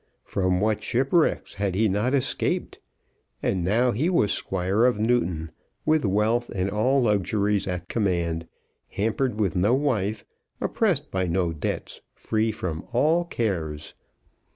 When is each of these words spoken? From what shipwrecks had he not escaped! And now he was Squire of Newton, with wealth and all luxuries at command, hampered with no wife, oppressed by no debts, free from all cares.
From 0.23 0.59
what 0.59 0.81
shipwrecks 0.81 1.53
had 1.53 1.75
he 1.75 1.87
not 1.87 2.15
escaped! 2.15 2.79
And 3.43 3.63
now 3.63 3.91
he 3.91 4.09
was 4.09 4.31
Squire 4.31 4.83
of 4.85 4.99
Newton, 4.99 5.51
with 5.85 6.03
wealth 6.05 6.49
and 6.49 6.71
all 6.71 7.03
luxuries 7.03 7.67
at 7.67 7.87
command, 7.87 8.47
hampered 8.89 9.39
with 9.39 9.55
no 9.55 9.75
wife, 9.75 10.25
oppressed 10.59 11.11
by 11.11 11.27
no 11.27 11.53
debts, 11.53 12.01
free 12.15 12.51
from 12.51 12.83
all 12.91 13.25
cares. 13.25 13.93